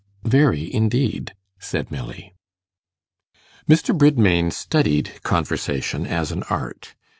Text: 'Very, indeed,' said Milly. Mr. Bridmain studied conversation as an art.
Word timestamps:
'Very, 0.23 0.73
indeed,' 0.73 1.35
said 1.59 1.91
Milly. 1.91 2.33
Mr. 3.69 3.95
Bridmain 3.95 4.49
studied 4.49 5.11
conversation 5.21 6.07
as 6.07 6.31
an 6.31 6.41
art. 6.49 6.95